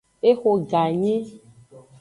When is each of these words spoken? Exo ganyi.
Exo 0.29 0.51
ganyi. 0.71 1.15